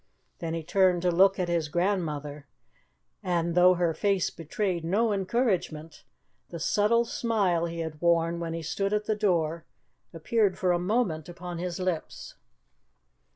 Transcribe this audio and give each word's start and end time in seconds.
Then 0.39 0.55
he 0.55 0.63
turned 0.63 1.03
to 1.03 1.11
look 1.11 1.37
at 1.37 1.47
his 1.47 1.67
grandmother, 1.69 2.47
and, 3.21 3.53
though 3.53 3.75
her 3.75 3.93
face 3.93 4.31
betrayed 4.31 4.83
no 4.83 5.13
encouragement, 5.13 6.05
the 6.49 6.59
subtle 6.59 7.05
smile 7.05 7.67
he 7.67 7.81
had 7.81 8.01
worn 8.01 8.39
when 8.39 8.53
he 8.55 8.63
stood 8.63 8.93
at 8.93 9.05
the 9.05 9.13
door 9.15 9.63
appeared 10.11 10.57
for 10.57 10.71
a 10.71 10.79
moment 10.79 11.29
upon 11.29 11.59
his 11.59 11.79
lips. 11.79 12.33